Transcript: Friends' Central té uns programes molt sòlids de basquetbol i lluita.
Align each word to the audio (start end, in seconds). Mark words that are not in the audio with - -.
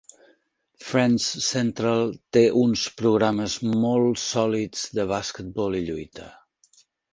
Friends' 0.85 1.27
Central 1.47 2.01
té 2.37 2.43
uns 2.63 2.87
programes 3.03 3.59
molt 3.85 4.23
sòlids 4.25 4.89
de 5.01 5.09
basquetbol 5.15 5.81
i 5.85 5.85
lluita. 5.93 6.31